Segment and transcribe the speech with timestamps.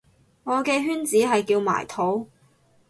[0.45, 2.27] 我嘅圈子係叫埋土